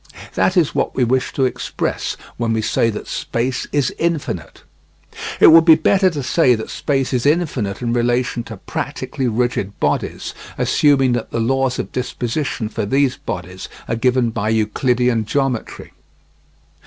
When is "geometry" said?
15.25-15.91